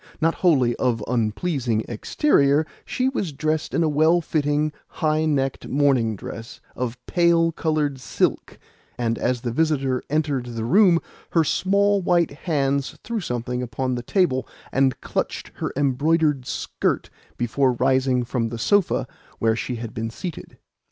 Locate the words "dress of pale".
6.15-7.51